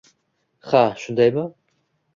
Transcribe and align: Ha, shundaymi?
Ha, 0.71 0.81
shundaymi? 1.05 1.47